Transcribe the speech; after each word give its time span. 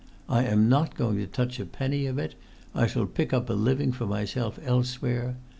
I 0.27 0.45
am 0.45 0.67
not 0.67 0.95
going 0.97 1.17
to 1.17 1.27
touch 1.27 1.59
a 1.59 1.65
penny 1.67 2.07
of 2.07 2.17
it—I 2.17 2.87
shall 2.87 3.05
pick 3.05 3.33
up 3.33 3.51
a 3.51 3.53
living 3.53 3.91
for 3.91 4.07
myself 4.07 4.57
elsewhere. 4.65 5.35